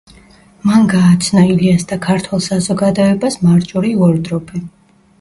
მან 0.69 0.87
გააცნო 0.93 1.43
ილიას 1.51 1.87
და 1.93 1.99
ქართველ 2.07 2.43
საზოგადოებას 2.49 3.41
მარჯორი 3.47 3.97
უორდროპი. 4.03 4.69